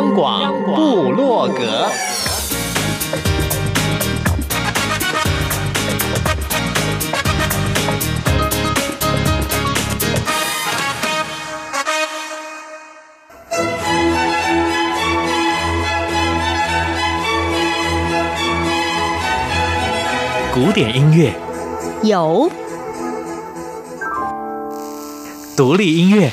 [0.00, 1.90] 央广布洛格，
[20.54, 21.34] 古典音乐。
[22.02, 22.50] 有，
[25.54, 26.32] 独立音乐。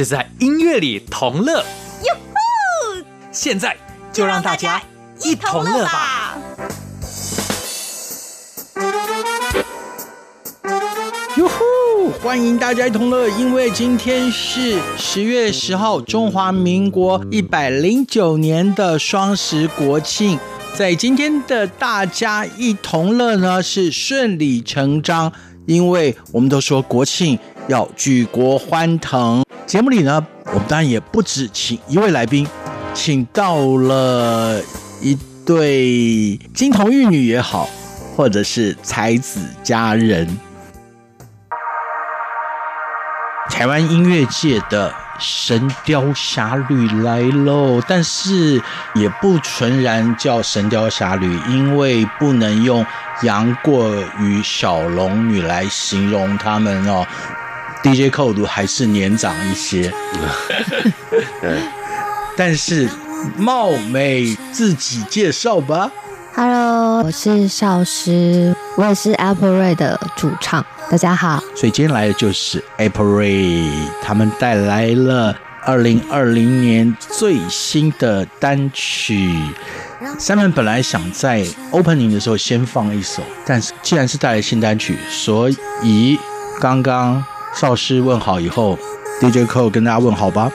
[0.00, 3.04] 是在音乐里同乐，哟呼！
[3.30, 3.76] 现在
[4.10, 4.80] 就让大家
[5.22, 6.38] 一同乐吧！
[11.36, 12.10] 哟呼！
[12.22, 20.38] 欢迎大家一同乐，因为今天是十月十号，中华民国一百零九年的双十国庆，
[20.74, 25.30] 在今天的大家一同乐呢，是顺理成章，
[25.66, 29.44] 因为我们都说国庆要举国欢腾。
[29.70, 32.44] 节目里呢，我们当然也不止请一位来宾，
[32.92, 34.60] 请到了
[35.00, 37.70] 一对金童玉女也好，
[38.16, 40.26] 或者是才子佳人，
[43.48, 47.80] 台湾音乐界的神雕侠侣来喽！
[47.86, 48.60] 但是
[48.96, 52.84] 也不纯然叫神雕侠侣，因为不能用
[53.22, 57.06] 杨过与小龙女来形容他们哦。
[57.82, 59.92] DJ Code 还是年长一些，
[62.36, 62.88] 但是
[63.36, 65.90] 貌美自己介绍吧。
[66.34, 70.64] Hello，我是少时，我也是 Apple Ray 的主唱。
[70.90, 73.70] 大家好，所以今天来的就是 Apple Ray，
[74.02, 79.36] 他们带来了二零二零年最新的单曲。
[80.18, 85.50] 三门本来想在 Opening 的时候先放一首，但是既然是带来新单曲，所
[85.82, 86.18] 以
[86.60, 87.24] 刚刚。
[87.52, 88.78] 少师问好以后
[89.20, 90.50] ，DJ Cole 跟大家问好吧。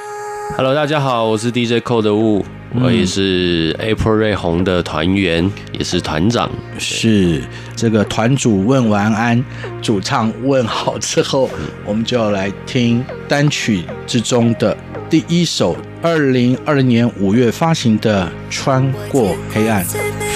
[0.55, 2.45] Hello，大家好，我是 DJ Cole 的雾，
[2.81, 6.49] 我也是 April Ray 红的团员，也是团长。
[6.79, 7.41] 是
[7.75, 9.43] 这个团主问完安，
[9.81, 11.49] 主唱问好之后，
[11.85, 14.75] 我们就要来听单曲之中的
[15.09, 19.85] 第一首，二零二零年五月发行的《穿过黑暗》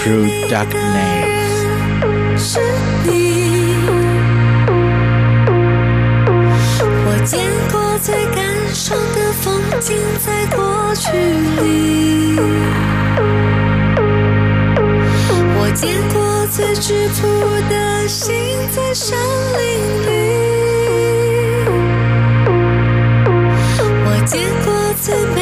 [0.04, 0.50] （Through
[7.30, 9.62] 我见过最感伤的风。
[9.80, 9.96] 景
[10.26, 11.12] 在过去
[11.62, 12.40] 里，
[15.56, 17.22] 我见过最质朴
[17.70, 18.34] 的心
[18.76, 19.16] 在山
[19.60, 19.62] 林
[20.08, 20.10] 里，
[24.06, 25.38] 我见过最美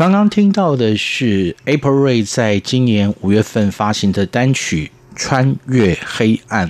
[0.00, 6.68] 刚刚听到的是 April Ray 在今年五月份发行的单曲《穿越黑暗》。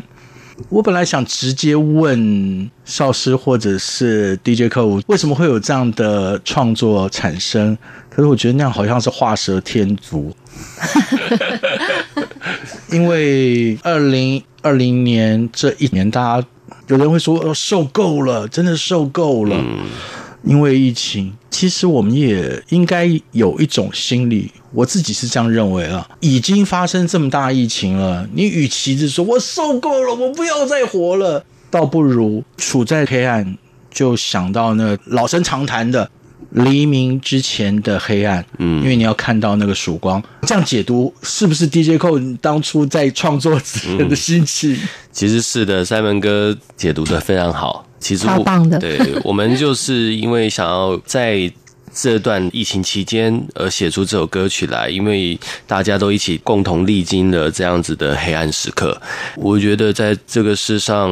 [0.69, 7.79] 我本来想直接问少师或者是 DJ Cole 为什么会有这样的创作产生，
[8.09, 10.35] 可是我觉得那样好像是画蛇添足。
[12.91, 16.49] 因为二零二零年这一年，大家
[16.89, 19.57] 有人会说哦，受够了，真的受够了。
[20.43, 26.09] 因为疫情，其实我们也应该有一种心理，我自己是这样认为啊。
[26.21, 33.59] 已经发生这么大疫情了，你与其是说我受够了，我不要再活了，倒不如处在黑暗，
[33.91, 36.11] 就想到那老生常谈的
[36.49, 38.43] 黎明之前的黑暗。
[38.57, 40.23] 嗯，因为你要看到那个曙光。
[40.47, 44.73] 这样解读是不是 DJ Cole 当初在创作之前的心情？
[44.73, 47.85] 嗯， 其实是的，Simon 哥解读的非常好。
[48.01, 51.53] 其实超棒的，对， 我们就是因为想要在
[51.93, 59.01] 这段疫情期间而写出这首歌曲来，因为大家都一起共同历经了这样子的黑暗时刻。
[59.37, 61.11] 我觉得在这个世上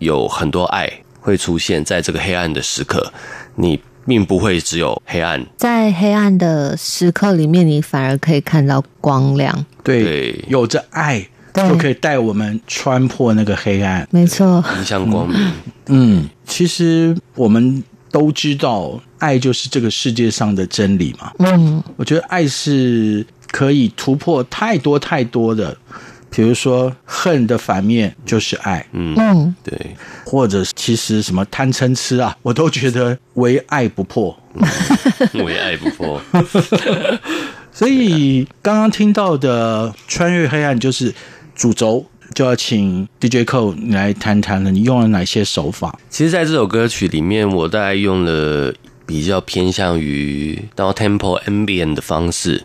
[0.00, 3.12] 有很多爱会出现在这个黑暗的时刻，
[3.54, 9.64] 你并不会只有黑暗，在黑暗的时刻里面，你反而可以看到光亮。
[9.82, 11.26] 对，对有着爱。
[11.52, 15.52] 对就可以带我们穿破那个黑暗，没错，迎向光明。
[15.86, 21.32] 嗯，其实我们都知道，爱就是这个世界上的真理嘛。
[21.38, 25.74] 嗯，我觉得爱是可以突破太多太多的，
[26.30, 29.96] 比如说恨的反面就是爱，嗯嗯，对，
[30.26, 34.38] 或者其实什么贪嗔痴啊，我都觉得唯爱不破，
[35.32, 36.20] 嗯唯爱不破。
[37.72, 41.14] 所以刚刚听到的穿越黑暗就是。
[41.58, 45.98] 主轴就要请 DJ Cole 来谈谈了，你用了哪些手法？
[46.08, 48.72] 其实，在这首歌曲里面，我大概用了
[49.04, 52.62] 比较偏向于到 tempo ambient 的方式，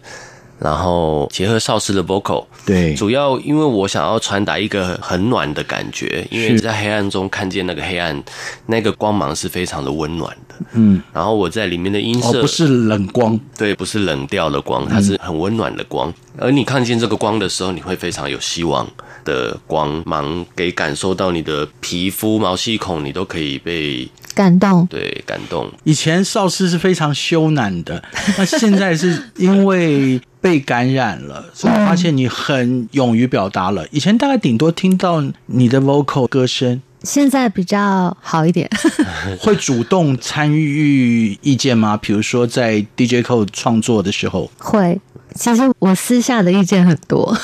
[0.59, 2.45] 然后结合邵氏的 vocal。
[2.65, 8.23] 对，主要因为我想要传达一个很暖的感觉，因为在黑暗中看见那个黑暗，
[8.65, 10.55] 那个光芒是非常的温暖的。
[10.73, 16.13] 嗯，然后我在里面的音色、哦、不是冷光，对，不是冷调的光，它是很温暖的光。
[16.37, 18.87] 而你看见这个光的时候，你会非常有希望
[19.25, 25.69] 的光芒，给感受到你的皮肤毛细孔，你都可以被感动，对，感动。
[25.83, 28.01] 以前少师是非常羞赧的，
[28.37, 33.87] 那现在是因为被感染了，所以我发现你很勇于表达了。
[33.91, 38.69] 以前大概顶多听到你的 vocal 歌声，现在比较好一点。
[39.39, 41.95] 会主动参与意见吗？
[41.95, 44.99] 比如说在 DJ Cole 创作的时候，会。
[45.33, 47.35] 其实我私下的意见很多，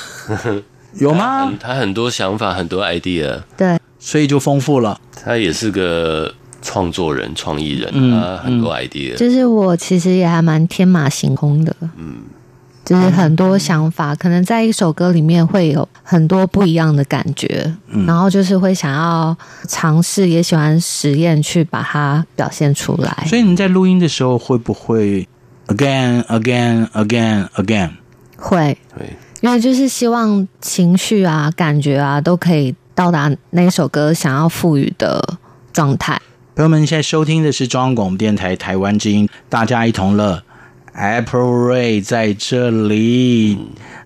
[1.00, 1.52] 有吗？
[1.58, 5.00] 他很多想法，很多 idea，对，所以就丰富了。
[5.24, 9.16] 他也是个创作人、创意人，嗯、他很多 idea。
[9.16, 12.18] 就是我其实也还蛮天马行空的，嗯，
[12.90, 23.26] 就是很多想法，可能在一首歌里面会有很多不一样的感觉，嗯、然后就是会想要尝试，也喜欢实验去把它表现出来。
[23.28, 25.28] 所以你在录音的时候会不会
[25.68, 27.92] ？Again, again, again, again，
[28.36, 35.38] 会会，因为就是希望情绪啊、感觉啊，都可以到达那首歌想要赋予的
[35.72, 36.20] 状态。
[36.56, 40.44] 朋友们，现在收听的是中央广播电台台湾之音，大家一同乐。
[41.00, 43.58] April Ray 在这里，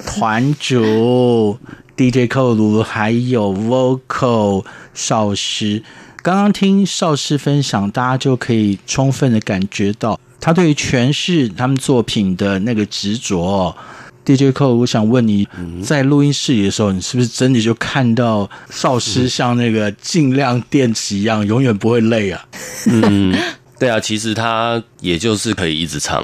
[0.05, 1.57] 团主
[1.97, 5.81] DJ Cole 还有 Vocal 少师。
[6.21, 10.19] 刚刚听少师分享，大家就可以充分的感觉到。
[10.39, 13.75] 他对于诠释他们作品的那个执着
[14.23, 15.47] ，DJ Cole，我想问你，
[15.83, 22.45] 在录音室里的时候，你是不是真的就看到少师像那个尽量电池一样，永远不会累啊？
[22.85, 23.35] 嗯，
[23.83, 26.23] 对啊，其实他也就是可以一直唱，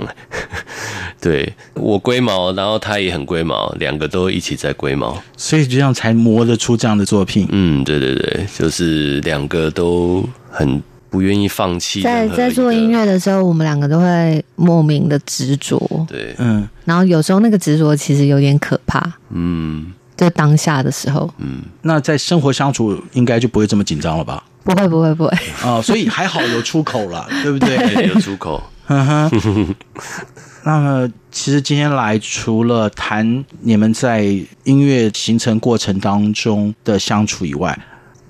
[1.19, 7.47] 对，我龟毛，然后他也很龟毛，两个都一起在龟毛，所以这样才磨得出这样的作品。
[7.51, 10.81] 嗯，对对对，就是两个都很。
[11.11, 12.03] 不愿意放弃。
[12.03, 16.05] 在在做音乐的时候，我们两个都会莫名的执着。
[16.07, 16.69] 对，嗯。
[16.85, 19.11] 然后有时候那个执着其实有点可怕。
[19.31, 19.91] 嗯。
[20.15, 21.27] 在当下的时候。
[21.39, 21.63] 嗯。
[21.81, 24.43] 那在生活相处应该就不会这么紧张了吧？
[24.69, 25.37] 不会不会不会。
[25.63, 27.77] 哦，所以还好有出口了，对不对？
[27.93, 28.61] 对，有出口。
[28.87, 29.75] 嗯哼。
[30.63, 34.23] 那么，其实今天来除了谈你们在
[34.65, 37.77] 音乐形成过程当中的相处以外，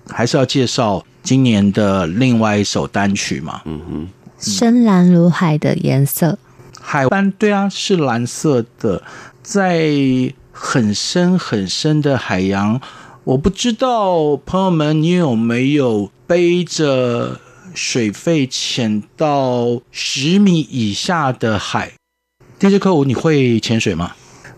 [0.07, 3.61] 还是要介绍今年的另外一首单曲嘛。
[3.65, 4.07] 嗯哼，
[4.39, 6.37] 深蓝如海的颜色，
[6.79, 9.01] 海湾对啊，是蓝色的，
[9.41, 9.89] 在
[10.51, 12.79] 很深很深的海洋。
[13.25, 17.39] 我不知道朋友们，你有没有背着
[17.75, 21.91] 水肺潜到十米以下的海？
[22.57, 24.13] 地质课五，你会潜水吗？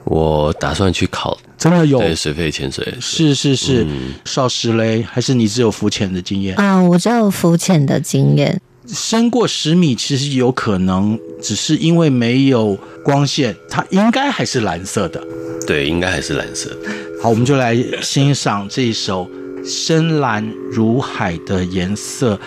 [0.06, 2.00] 我打算去考，真的有？
[2.00, 6.56] 对水肺潜水，是是是，嗯、少时嘞，还是你只有浮潜的经验？
[6.56, 6.82] 啊？
[6.82, 8.62] 我只有浮潜的经验，
[8.94, 15.26] 深过十米其实有可能，只是因为没有光线，它应该还是蓝色的。
[15.66, 16.76] 对，应该还是蓝色。
[17.22, 19.30] 好，我们就来欣赏这一首
[19.64, 22.38] 深蓝如海的颜色。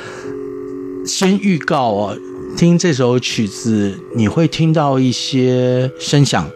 [1.06, 2.18] 先预告哦，
[2.56, 6.48] 听这首曲子，你会听到一些声响。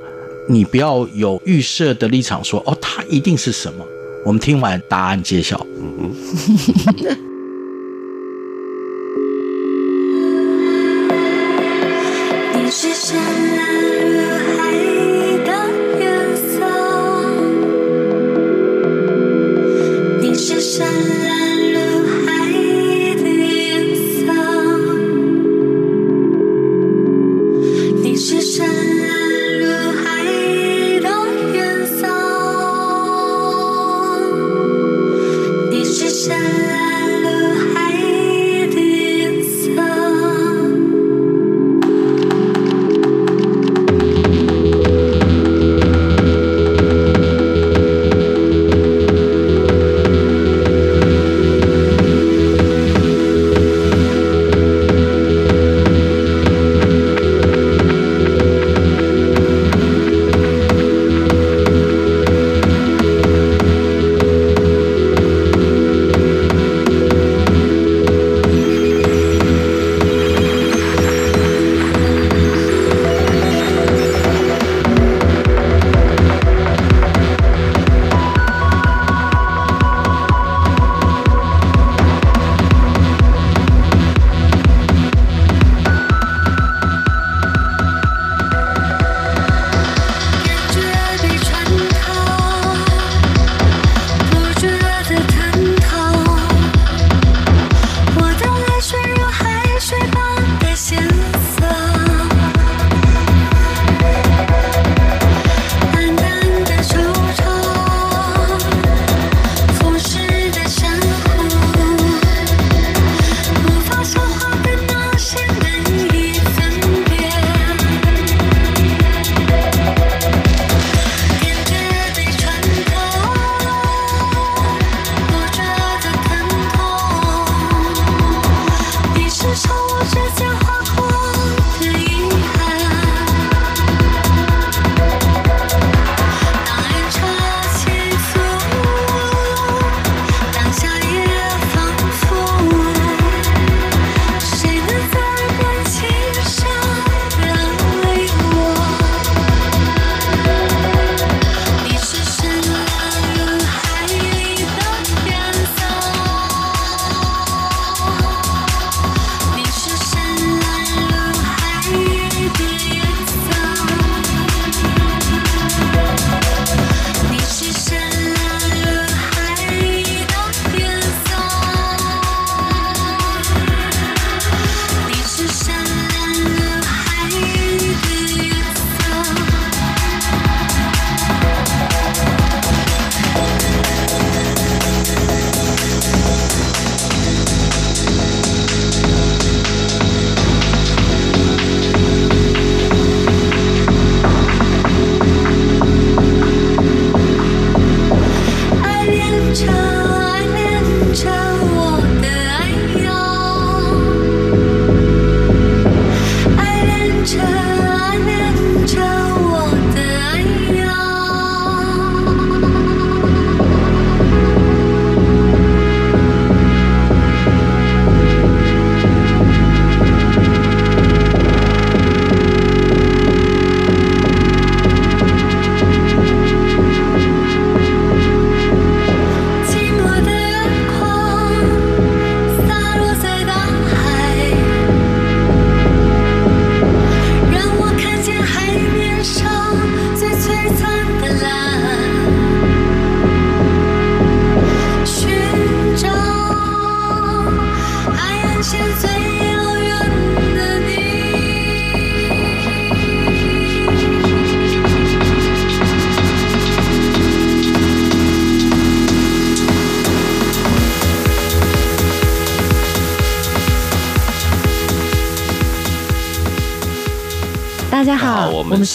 [0.49, 3.85] 你不要有预设的立场说，说哦，它一定是什么。
[4.25, 5.65] 我们听完答案揭晓。
[5.77, 7.17] 嗯嗯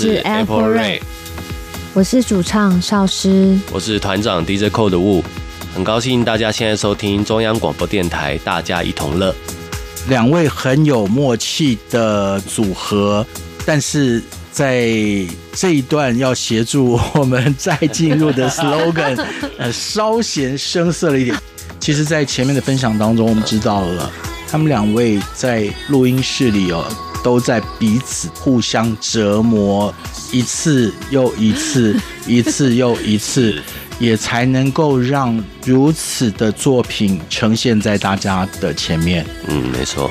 [0.03, 0.99] 是 Apple Ray，
[1.93, 5.23] 我是主唱少师，我是团长 DJ Code 的雾，
[5.73, 9.33] 很高兴大家现在收听中央广播电台，大家一同乐。
[10.09, 13.25] 两位很有默契的组合，
[13.65, 14.89] 但是在
[15.53, 19.25] 这一段要协助我们再进入的 slogan，
[19.57, 21.37] 呃，稍显生涩了一点。
[21.79, 24.11] 其实，在前面的分享当中，我们知道了
[24.49, 26.85] 他们两位在录音室里哦，
[27.23, 29.93] 都在彼此互相折磨
[30.31, 31.95] 一次又一次，
[32.27, 33.61] 一次又一次。
[33.99, 39.23] 也才能够让如此的作品呈现在大家的前面。
[39.47, 40.09] 嗯，没错。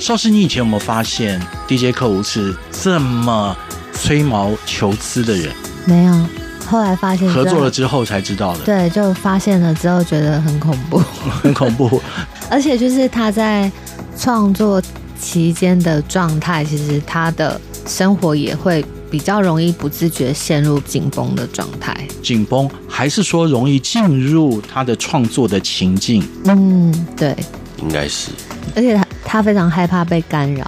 [0.00, 3.56] 邵师，你以前有没有发现 DJ Kow 是这么
[3.94, 5.52] 吹毛求疵的人？
[5.86, 6.26] 没有，
[6.66, 8.64] 后来发现合作了之后才知道的。
[8.64, 10.98] 对，就发现了之后觉得很恐怖，
[11.40, 12.02] 很恐怖。
[12.50, 13.70] 而且就是他在
[14.18, 14.82] 创作
[15.20, 18.84] 期间的状态，其实他的生活也会。
[19.10, 26.22] 比较容易不自觉陷入紧绷的状态，紧绷还是说容易进入他的创作的情境？
[26.44, 27.34] 嗯，对，
[27.82, 28.30] 应该是。
[28.76, 30.64] 而且他他非常害怕被干扰，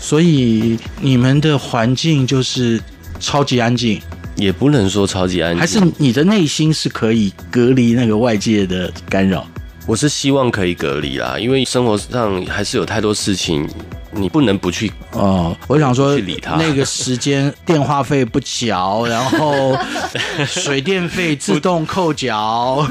[0.00, 2.82] 所以你们的环境就是
[3.20, 4.02] 超级安静，
[4.34, 9.46] 也不能说超级安静，还是你的内心是可以隔离那个外界的干扰？
[9.86, 13.68] 我是希望可以隔离啦，因为生活上还是有太多事情。
[14.16, 15.56] 你不能不去哦！
[15.66, 19.76] 我想说，去理他那个时间电话费不缴，然后
[20.46, 22.86] 水电费自动扣缴，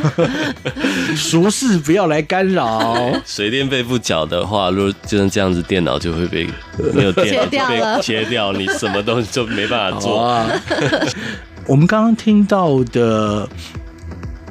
[1.15, 3.09] 俗事不要来干扰。
[3.25, 6.45] 水电费不缴的话，如果就像这样子，电脑就会被
[6.93, 10.21] 没有电脑就被 切掉，你什么东西就没办法做。
[10.21, 10.45] 啊、
[11.67, 13.47] 我们刚刚听到的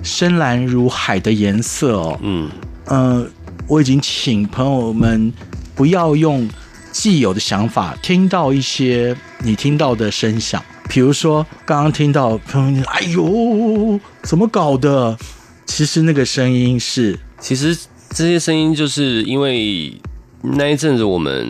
[0.03, 2.51] 深蓝如海的颜色哦，嗯
[2.87, 3.31] 嗯、呃，
[3.67, 5.33] 我已经请朋友们
[5.75, 6.49] 不要用。
[6.93, 15.17] 既有的想法，听到一些你听到的声响，比如说刚刚听到朋友，哎呦，怎么搞的？
[15.65, 17.75] 其实那个声音是，其实
[18.11, 19.99] 这些声音就是因为
[20.43, 21.49] 那一阵子我们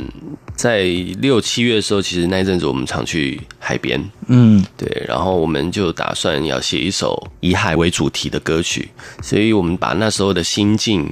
[0.63, 0.85] 在
[1.19, 8.89] 六七月的时候，其实那一阵子我们常去海边，嗯，对，然后我们就打算要写一首以海为主题的歌曲，
[9.21, 11.11] 所以我们把那时候的心境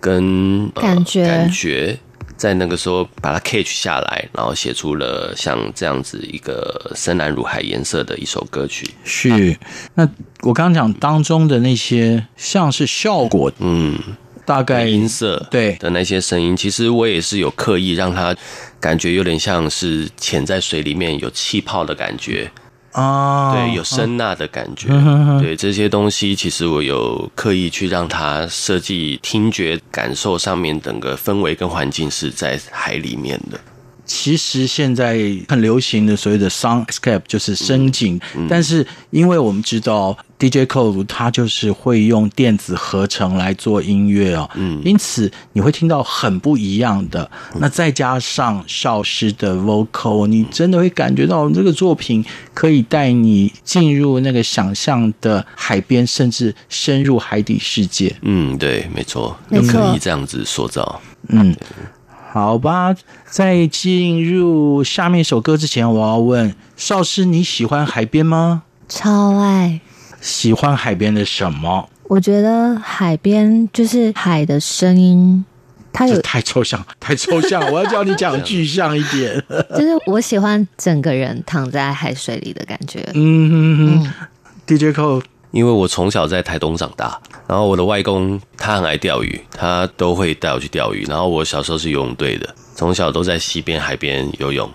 [0.00, 1.98] 跟感觉、呃、感觉。
[2.38, 8.88] 在那个时候把它 catch 下来，然后写出了像这样子一个深蓝如海颜色的一首歌曲。
[9.04, 9.54] 是，
[9.92, 10.08] 那
[10.40, 13.98] 我刚刚讲当中的那些像是效果，嗯，
[14.50, 18.34] 大概音色对的那些声音，其实我也是有刻意让它
[18.80, 22.50] 感觉有点像是潜在水里面有气泡的感觉。
[22.90, 33.56] 啊，对，有声呐的感觉，啊、对这些东西，其实我有刻意去让它设计听觉感受上面整个氛围跟环境是在海里面的。
[34.12, 35.16] 其实现在
[35.48, 47.30] 很流行的所谓的 soundscape 就是声景，嗯嗯、但是因为我们知道 DJ Cole 他就是会用电子合成来做音乐哦，嗯，因此你会听到很不一样的。
[47.54, 58.16] 嗯、那再加上少师的 vocal，你真的会感觉到这个作品可以带你进入那个想象的海边，甚至深入海底世界。
[58.22, 61.00] 嗯，对，没错，没错，可以这样子塑造。
[61.28, 61.54] 嗯。
[62.32, 62.94] 好吧，
[63.26, 68.62] 在进入下面一首歌之前，我要问邵师，你喜欢海边吗？
[68.88, 69.80] 超爱。
[70.20, 71.88] 喜欢海边的什么？
[72.04, 75.44] 我觉得海边就是海的声音，
[75.92, 77.60] 它有太抽象， 太抽象。
[77.72, 79.42] 我要叫你讲具象一点。
[79.74, 83.04] 就是我喜欢整个人躺在海水里的感觉。
[83.14, 84.12] 嗯哼哼、嗯、
[84.66, 85.22] DJ Kow。
[85.50, 91.04] 因为我从小在台东长大，然后我的外公他很爱钓鱼，他都会带我去钓鱼。
[91.08, 94.70] 然后我小时候是游泳队的，从小都在溪边、海边游泳，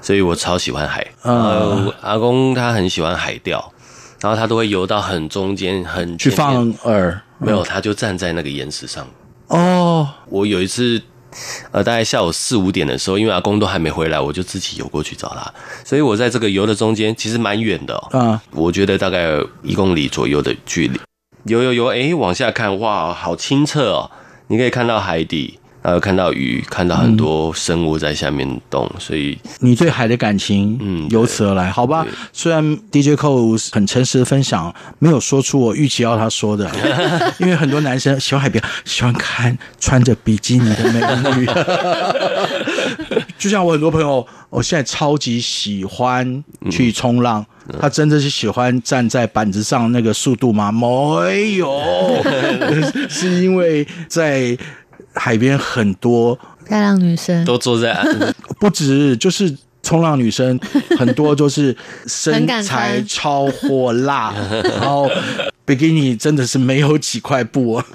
[0.00, 1.06] 所以我超喜欢海。
[1.22, 3.72] 然后阿公他很喜欢海钓，
[4.20, 7.18] 然后他都会游到很中间，很去放饵。
[7.38, 9.06] 没有，他就站在那个岩石上。
[9.48, 11.02] 哦，我有一次。
[11.72, 15.52] 呃，大概下午四五点的时候，因为阿公都还没回来，我就自己游过去找他。
[15.84, 18.08] 所以我在这个游的中间，其实蛮远的哦。
[18.12, 21.00] 嗯，我觉得大概一公里左右的距离。
[21.44, 24.10] 游游游，哎，往下看，哇，好清澈哦！
[24.48, 25.58] 你可以看到海底。
[25.86, 32.04] 还有看到鱼，看到很多生物在下面动，嗯、所以你对海的感情，嗯，由此而来，好吧？
[32.32, 36.68] 虽然 DJ Cole 很诚实的分享，没有说出我预期要他说的，
[37.38, 41.00] 因为很多男生喜欢海边，喜欢看穿着比基尼的美
[41.38, 41.46] 女，
[43.38, 50.72] 就像我很多朋友，我现在超级喜欢去冲浪，嗯、他真的是喜欢站在板子上那个速度吗？
[50.72, 51.80] 没有，
[53.08, 54.58] 是因为在。
[55.16, 60.58] 海边很多漂亮女生都坐在岸， 不止，就是冲浪女生
[60.98, 61.76] 很多就是
[62.06, 64.34] 身材超火辣，
[64.78, 65.08] 然后
[65.64, 67.86] 比基尼真的是没有几块布，啊，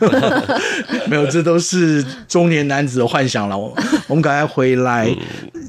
[1.08, 3.58] 没有，这都是中年男子的幻想了。
[3.58, 3.76] 我
[4.08, 5.10] 我们赶快回来，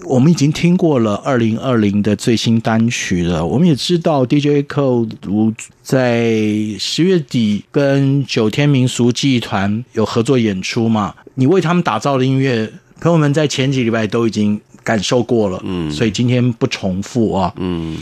[0.04, 3.44] 我们已经听过了二零二零的最新单曲了。
[3.44, 5.08] 我们也知道 DJ Cole
[5.82, 6.32] 在
[6.78, 11.14] 十月底跟九天民俗记忆团有合作演出嘛？
[11.34, 17.98] 你为他们打造的音乐，朋友们在前几礼拜都已经感受过了，嗯，所以今天不重复啊，嗯，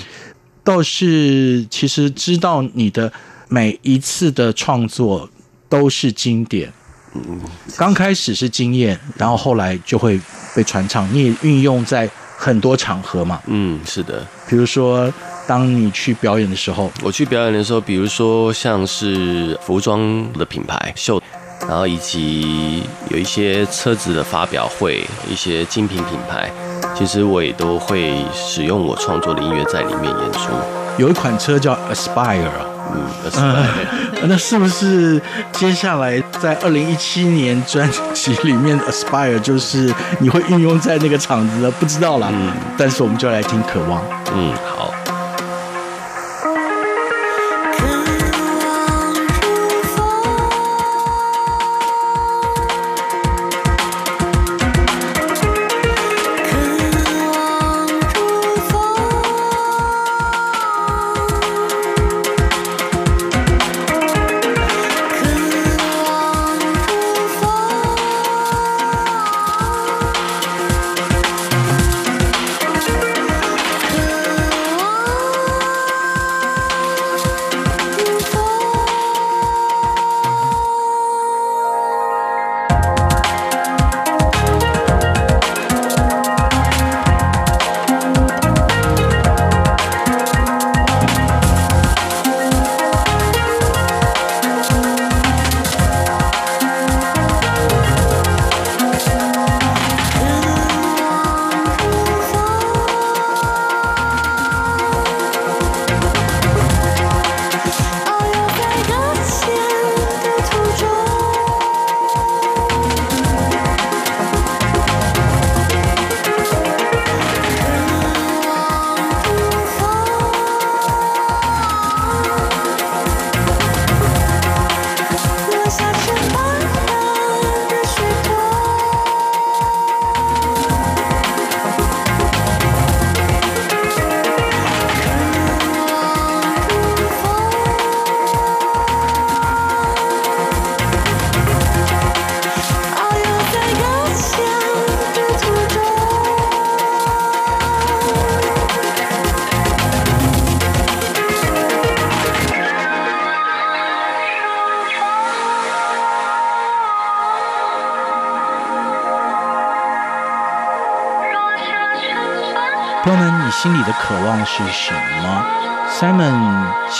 [0.65, 3.13] 倒是其实知道你的。
[3.53, 5.29] 每一次的创作
[5.69, 6.73] 都是经典，
[7.15, 7.41] 嗯，
[7.77, 10.21] 刚开始是经验，然后后来就会
[10.55, 11.13] 被传唱。
[11.13, 14.25] 你也运用在很多场合嘛，嗯，是的。
[14.49, 15.13] 比如说，
[15.49, 21.21] 当你去表演的时候，我去表演的时候，比如说像是服装的品牌秀，
[21.69, 26.51] 然后以及有一些车子的发表会，一些精品品牌，
[26.97, 30.51] 其实我也都会使用我创作的音乐在里面演出。
[30.99, 32.49] 有一款车叫 Aspire。
[32.93, 41.71] 嗯，，Aspire，， 那是不是接下来在二零一七年专辑里面的 Aspire 就是你会运用在那个场子的？
[41.71, 44.03] 不知道啦，嗯，但是我们就来听渴望。
[44.35, 44.53] 嗯，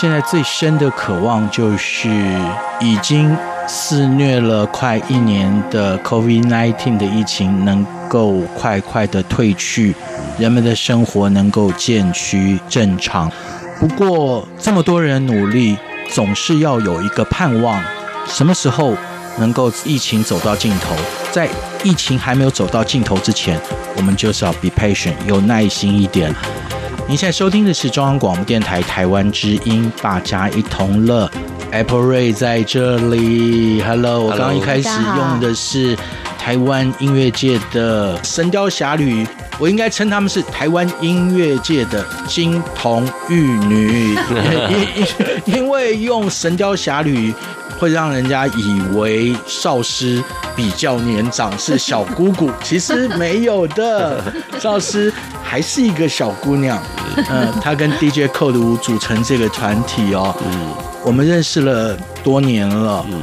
[0.01, 2.09] 现在最深的渴望就是
[2.79, 3.37] 已经
[3.67, 9.93] 肆虐了快一年的 COVID-19 的疫情能够快快的退去，
[10.39, 13.31] 人们的生活能够渐趋正常。
[13.79, 15.77] 不过这么多人努力，
[16.09, 17.79] 总是要有一个盼望，
[18.25, 18.95] 什么时候
[19.37, 20.95] 能够疫情走到尽头？
[21.31, 21.47] 在
[21.83, 23.61] 疫情还没有走到尽头之前，
[23.95, 26.33] 我们就是要 be patient，有耐心一点。
[27.07, 31.29] 您现在收听的是中央广播电台台湾之音，大家一同乐。
[31.71, 35.97] Apple Ray 在这里，Hello，我刚刚一开始用的是
[36.37, 39.25] 台湾音乐界的《神雕侠侣》，
[39.59, 44.17] 我应该称他们是台湾音乐界的金童玉女，
[45.45, 47.31] 因为用《神雕侠侣》。
[47.79, 50.23] 会让人家以为少师
[50.55, 54.21] 比较年长，是小姑姑，其实没有的，
[54.59, 55.11] 少师
[55.51, 56.81] 还是一个小姑娘。
[57.29, 63.21] 嗯，她跟 DJ Code 组成这个团体哦，嗯，我们认识了多年了，嗯，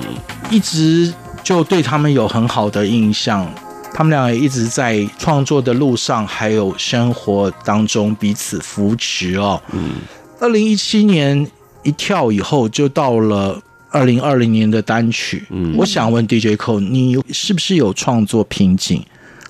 [0.50, 1.10] 一直
[1.42, 3.50] 就对他们有很好的印象。
[3.94, 9.58] 他们俩也一直在创作的路上，还有生活当中彼此扶持哦。
[9.72, 9.92] 嗯，
[10.38, 11.50] 二零一七年
[11.82, 13.58] 一跳以后，就到了。
[13.90, 19.02] 二零二零年的单曲，嗯，我想问 DJ Cole，你是不是有创作瓶颈，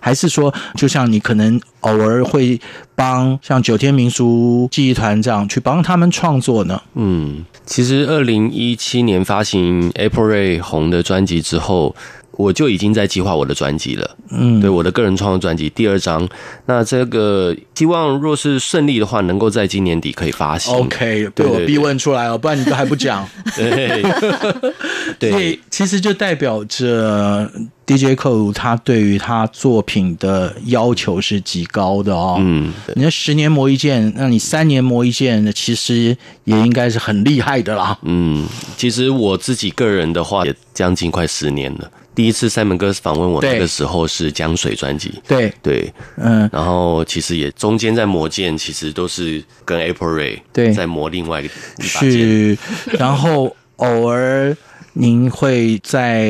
[0.09, 2.59] 还是说，就像你可能偶尔会
[2.95, 6.81] 帮像九天民俗记忆团这样去帮他们创作呢？
[6.95, 11.95] 嗯，其实二零一七年发行 April Ray 红的专辑之后，
[12.31, 14.17] 我就已经在计划我的专辑了。
[14.31, 16.27] 嗯，对，我的个人创作专辑第二张，
[16.65, 20.75] 那这个希望若是顺利的话，能够在今年底可以发行。
[20.75, 23.29] OK，被我逼问出来哦，不然你都还不讲。
[23.55, 24.03] 对，
[25.19, 27.51] 对，对，其实就代表着
[27.89, 32.37] DJ 克鲁他对于他作品的要求是极高的哦。
[32.39, 37.99] 嗯，你要十年磨一剑，那你三年磨一剑，那其实也应该是很厉害的啦。
[38.03, 38.47] 嗯，
[38.77, 41.91] 其实我自己个人的话，也将近快十年了。
[42.15, 52.11] 第一次 Simon 哥访问我那个时候是江水专辑，对对，嗯，然后其实也中间在磨剑，其实都是跟 April Ray 对在磨另外一个一把剑。
[52.11, 52.59] 是，
[52.99, 54.57] 然后偶尔
[55.01, 56.29] 您会在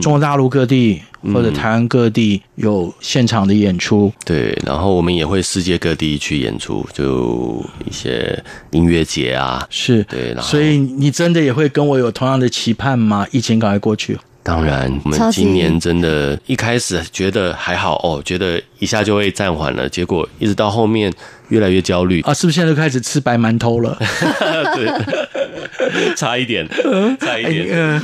[0.00, 13.26] 中国大陆各地、嗯或者台湾各地有现场的演出，对，然后我们也会世界各地去演出，就一些音乐节啊，是对，然后所以你真的也会跟我有同样的期盼吗？
[13.32, 14.16] 疫情赶快过去。
[14.44, 21.12] 当然，我们今年真的，一开始觉得还好哦，觉得一下就会暂缓了，结果一直到后面
[21.48, 22.32] 越来越焦虑啊！
[22.32, 23.98] 是不是现在都开始吃白馒头了？
[24.74, 24.86] 对，
[26.16, 26.66] 差一点，
[27.20, 27.68] 差一点。
[27.70, 28.02] 呃，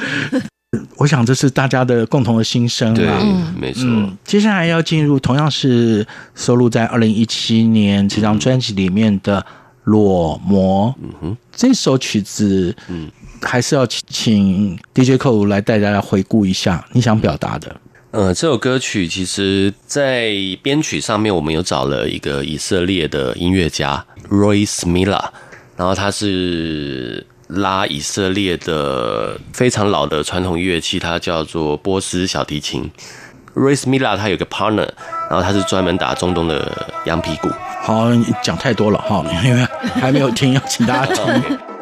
[0.97, 3.21] 我想这是大家的共同的心声对啊。，
[3.59, 3.83] 没错。
[3.87, 9.41] 嗯，接下来要进入同样是收录在二零一七年这张专辑里面的
[9.85, 10.89] 《裸模》。
[11.03, 13.11] 嗯哼，这首曲子，嗯。
[13.43, 17.77] 还是要请 DJ 克鲁来带大家回顾一下你想表达的。
[18.11, 25.23] 呃，这首歌曲其实，在编曲上面，我们有找了一个以色列的音乐家 Royce Miller，
[25.77, 32.91] 然后他是拉以色列的非常老的传统乐器，它叫做波斯小提琴。
[33.55, 34.89] Royce Miller 他有个 partner，
[35.31, 37.49] 然后他是专门打中东的羊皮鼓。
[37.83, 41.59] 好，你讲太多了哈，因为还没有听，要请大家听。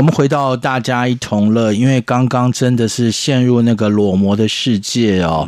[0.00, 5.46] 我们回到大家一同乐，因为刚刚真的是陷入那个裸模的世界哦。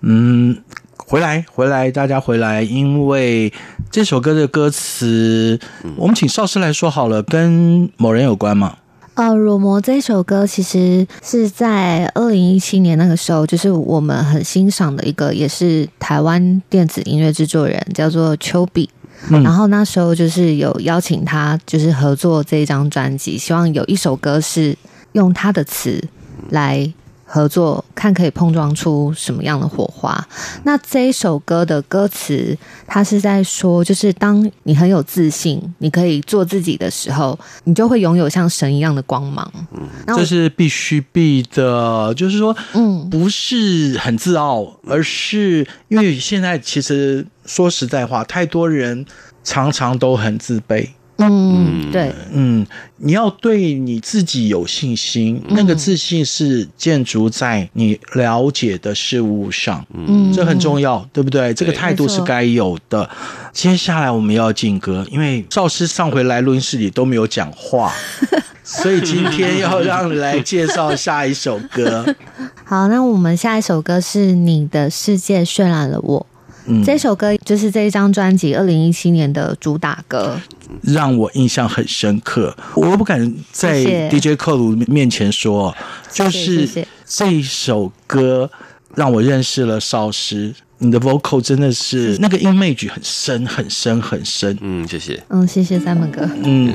[0.00, 0.60] 嗯，
[0.96, 3.52] 回来回来，大家回来，因为
[3.92, 5.56] 这首歌的歌词，
[5.94, 8.76] 我们请邵师来说好了，跟某人有关吗？
[9.14, 18.90] 呃，《裸模》这首歌其实是在二零一七年那个时候，就是我们很欣赏的一个，也是台湾电子音乐制作人，叫做丘比。
[19.30, 19.42] 嗯。
[19.42, 24.76] 然后那时候就是有邀请他，就是合作这一张专辑，希望有一首歌是
[25.12, 26.02] 用他的词
[26.50, 26.92] 来
[27.34, 30.22] 合作，看可以碰撞出什么样的火花。
[30.64, 32.54] 那这一首歌的歌词，
[32.86, 39.50] 它是在说，就是当你很有自信，你可以做自己的时候，你就会拥有像神一样的光芒。
[39.72, 49.06] 嗯这是必须必的，就是说，嗯不是很自傲，而是因为现在其实说实在话，太多人
[49.42, 50.86] 常常都很自卑。
[51.30, 61.52] 嗯，对，嗯，你要对你自己有信心，那个自信是建筑在你了解的事物上，嗯，这很重要，对不对？
[61.54, 63.08] 这个态度是该有的。
[63.52, 67.92] 接下来我们要进歌，因为邵师上回来录音室里都没有讲话，
[68.64, 72.04] 所以今天要让你来介绍下一首歌。
[72.64, 76.20] 好，那我们下一首歌是《你的世界渲染了我》。
[76.64, 80.40] 嗯，这首歌就是这一张专辑二零一七年的主打歌。
[80.82, 85.74] 让我印象很深刻，我不敢在 DJ 克鲁面前说，
[86.10, 88.50] 就是这一首歌
[88.94, 90.54] 让我认识了少师。
[90.78, 95.22] 你的 vocal 真的是那个 image 很深很深很深，嗯，谢谢。
[95.28, 96.28] 嗯，谢谢三门哥。
[96.42, 96.74] 嗯，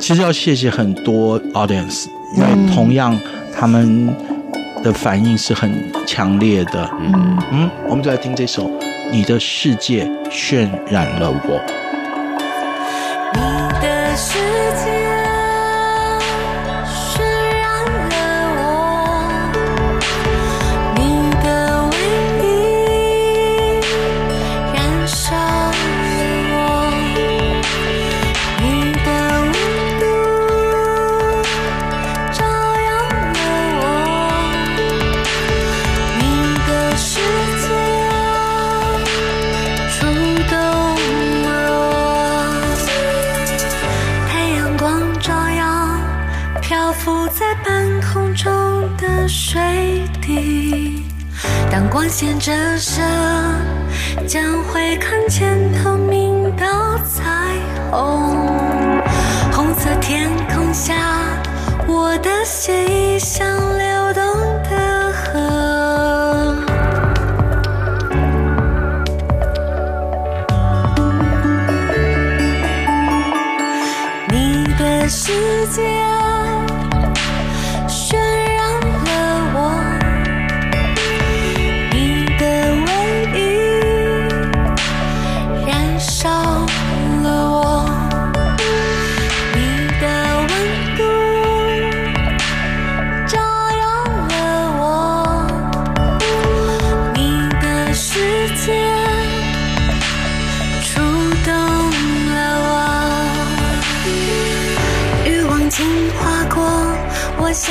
[0.00, 3.14] 其实要谢谢很多 audience，因为同样
[3.54, 4.06] 他们
[4.82, 5.70] 的反应是很
[6.06, 6.90] 强烈的。
[6.98, 8.66] 嗯，嗯，我们就来听这首
[9.12, 11.60] 《你的世界渲染了我》。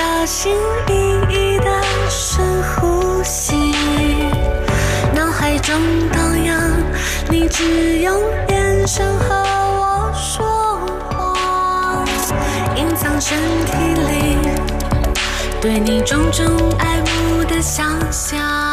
[0.09, 0.57] 小心
[0.87, 3.53] 翼翼的深呼吸，
[5.13, 5.75] 脑海中
[6.11, 6.59] 荡漾，
[7.29, 10.81] 你只用眼神和我说
[11.11, 12.03] 话，
[12.75, 13.37] 隐藏身
[13.67, 14.37] 体里
[15.61, 16.43] 对你种种
[16.79, 18.68] 爱慕的想象。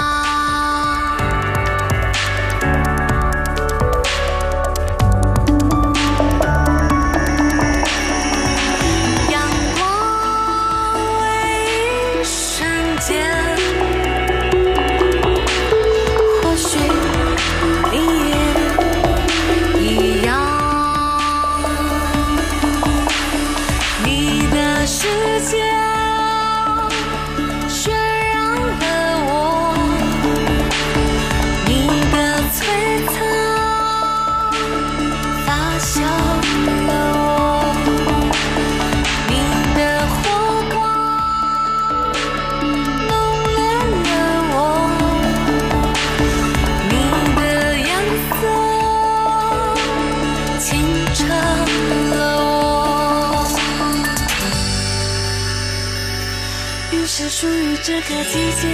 [57.87, 58.66] 这个季节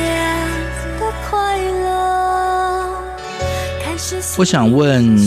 [0.99, 2.97] 的快乐。
[3.85, 5.19] 开始我想问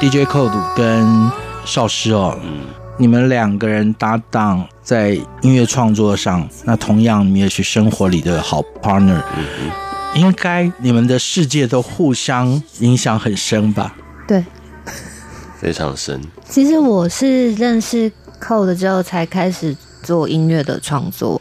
[0.00, 1.30] DJ Code 跟
[1.66, 2.60] 少师哦，嗯，
[2.96, 5.10] 你们两个人搭档在
[5.42, 9.70] 音乐创作上，那同样你也是生活里的好 partner，嗯
[10.14, 13.94] 应该你们的世界都互相影响很深吧？
[14.26, 14.42] 对，
[15.60, 16.18] 非常深。
[16.48, 18.10] 其实我是认识
[18.42, 21.38] Code 之后才开始做音乐的创作。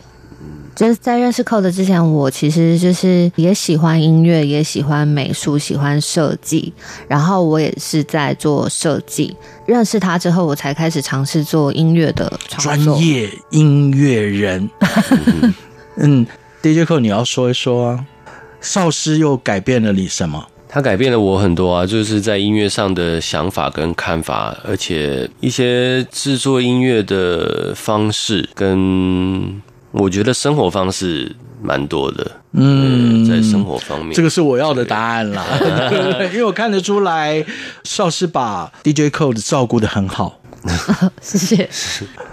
[0.77, 6.71] 就是在认识 Code 之前，我其实就是也喜欢音乐，也喜欢美术，喜欢设计。
[7.07, 9.35] 然后我也是在做设计。
[9.65, 13.03] 认识他之后，我才开始尝试做音乐的创专。
[13.03, 14.69] 业音乐人，
[15.97, 16.23] 嗯
[16.61, 18.05] ，DJ Code 你要说一说啊，
[18.61, 20.45] 少师又改变了你什么？
[20.69, 29.59] 他改变了我很多啊，就是在音乐上的想法跟看法，而且一些制作音乐的方式跟。
[29.97, 35.43] 我觉得生活方式蛮多的，嗯，在生活方面，这个是我要的答案啦。
[35.59, 37.43] 对，因为我看得出来，
[37.83, 40.39] 邵师把 DJ Code 照顾的很好。
[41.21, 41.69] 谢谢，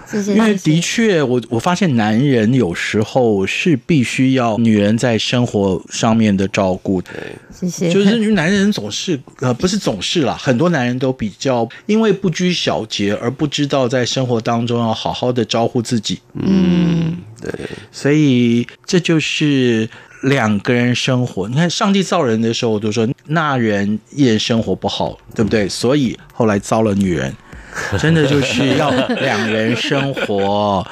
[0.07, 0.33] 谢谢。
[0.33, 7.09] 因为的确，我我发现男人有时候是必须要女人在生活上面的照顾的。
[7.53, 7.91] 谢谢。
[7.91, 16.19] 就是男人总是呃，不是总是啦，很多男人都比较因为不拘小节而不知道在生活当中要好好的招呼自己。
[16.33, 17.51] 嗯，对。
[17.91, 19.87] 所以这就是
[20.23, 21.47] 两个人生活。
[21.47, 25.69] 你看，上帝造人的时候就说那人一人生活不好，对不对？
[25.69, 27.33] 所以后来造了女人。
[27.99, 30.85] 真的就是要两人生活，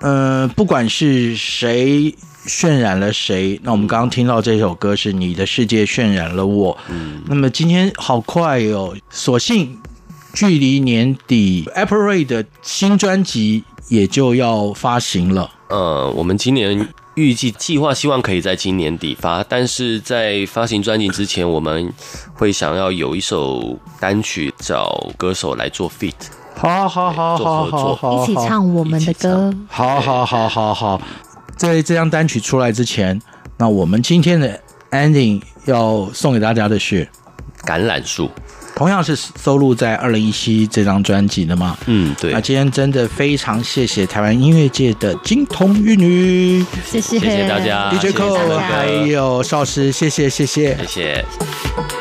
[0.00, 2.14] 嗯、呃，不管是谁
[2.46, 9.78] 渲染了谁，那我们刚刚听到这首歌是你的世界渲染了我，嗯，那么今天好快哦，所幸
[10.32, 16.88] 距离年底 Apparay 的新专辑也就要发行了，呃，我们今年。
[17.14, 21.92] 预计计划希望可以在今年底发，但是在发行专辑之前，我们
[22.34, 26.14] 会想要有一首单曲找歌手来做 feat，
[26.56, 31.02] 好好好好好好，一起唱我们的歌，好好好好好。
[31.56, 33.20] 在这张单曲出来之前，
[33.58, 34.58] 那我们今天的
[34.92, 37.06] ending 要送给大家的是
[37.64, 38.30] 橄榄树。
[38.80, 41.76] 同样是收录在二零一七这张专辑的嘛？
[41.84, 42.32] 嗯，对。
[42.32, 51.99] 那今天真的非常谢谢台湾音乐界的金童玉女，谢谢，谢谢大家，DJ Cole，还有邵师，谢谢，谢谢，谢谢。